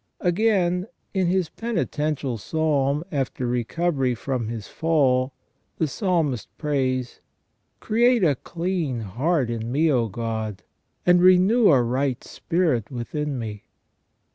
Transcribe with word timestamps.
Again, 0.21 0.87
in 1.13 1.27
his 1.27 1.49
penitential 1.49 2.39
Psalm, 2.39 3.03
after 3.11 3.45
recovery 3.45 4.15
from 4.15 4.47
his 4.47 4.67
fall, 4.67 5.31
the 5.77 5.87
Psalmist 5.87 6.47
prays:" 6.57 7.21
Create 7.81 8.23
a 8.23 8.33
clean 8.33 9.01
heart 9.01 9.51
in 9.51 9.71
me, 9.71 9.91
O 9.91 10.07
God; 10.07 10.63
and 11.05 11.21
renew 11.21 11.69
a 11.69 11.83
right 11.83 12.23
spirit 12.23 12.89
within 12.89 13.37
me". 13.37 13.65